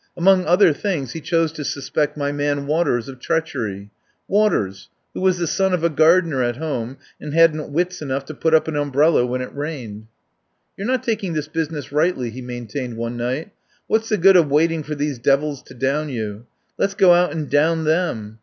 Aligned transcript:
Among 0.17 0.45
other 0.47 0.73
things, 0.73 1.11
he 1.11 1.21
chose 1.21 1.51
to 1.51 1.63
sus 1.63 1.91
pect 1.91 2.17
my 2.17 2.31
man 2.31 2.65
Waters 2.65 3.07
of 3.07 3.19
treachery— 3.19 3.91
Waters, 4.37 4.89
who 5.13 5.21
was 5.21 5.37
the 5.37 5.45
son 5.45 5.75
of 5.75 5.83
a 5.83 5.91
gardener 5.91 6.41
at 6.41 6.55
home, 6.57 6.97
and 7.19 7.35
hadn't 7.35 7.71
wits 7.71 8.01
enough 8.01 8.25
to 8.25 8.33
put 8.33 8.55
up 8.55 8.67
an 8.67 8.75
umbrella 8.75 9.27
when 9.27 9.41
it 9.41 9.53
rained. 9.55 10.07
"You're 10.75 10.87
not 10.87 11.03
taking 11.03 11.33
this 11.33 11.47
business 11.47 11.91
rightly," 11.91 12.31
he 12.31 12.41
maintained 12.41 12.97
one 12.97 13.15
night. 13.15 13.51
"What's 13.85 14.09
the 14.09 14.17
good 14.17 14.37
of 14.37 14.49
waiting 14.49 14.81
for 14.81 14.95
these 14.95 15.19
devils 15.19 15.61
to 15.61 15.75
down 15.75 16.09
you? 16.09 16.47
Let's 16.79 16.95
go 16.95 17.13
out 17.13 17.31
and 17.31 17.47
down 17.47 17.83
them." 17.83 18.39